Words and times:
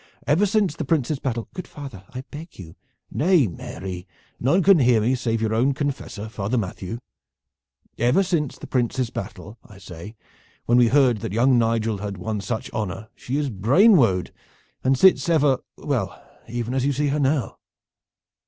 Ever 0.25 0.47
since 0.47 0.75
the 0.75 0.83
Prince's 0.83 1.19
battle" 1.19 1.47
"Good 1.53 1.67
father, 1.67 2.05
I 2.09 2.21
beg 2.31 2.57
you" 2.57 2.75
"Nay, 3.21 3.45
Mary, 3.45 4.07
none 4.39 4.63
can 4.63 4.79
hear 4.79 4.99
me, 4.99 5.13
save 5.13 5.43
your 5.43 5.53
own 5.53 5.75
confessor, 5.75 6.27
Father 6.27 6.57
Matthew. 6.57 6.97
Ever 7.99 8.23
since 8.23 8.57
the 8.57 8.65
Prince's 8.65 9.11
battle, 9.11 9.59
I 9.63 9.77
say, 9.77 10.15
when 10.65 10.79
we 10.79 10.87
heard 10.87 11.19
that 11.19 11.33
young 11.33 11.59
Nigel 11.59 11.99
had 11.99 12.17
won 12.17 12.41
such 12.41 12.71
honor 12.73 13.09
she 13.13 13.37
is 13.37 13.51
brain 13.51 13.95
wode, 13.95 14.33
and 14.83 14.97
sits 14.97 15.29
ever 15.29 15.59
well, 15.77 16.19
even 16.47 16.73
as 16.73 16.83
you 16.83 16.93
see 16.93 17.09
her 17.09 17.19
now." 17.19 17.59